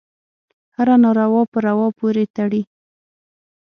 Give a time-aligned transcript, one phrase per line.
[0.75, 2.61] هره ناروا په روا پورې تړي.